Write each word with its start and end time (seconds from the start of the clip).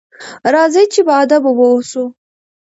راځئ 0.53 0.85
چې 0.93 1.01
باادبه 1.07 1.51
واوسو. 1.57 2.03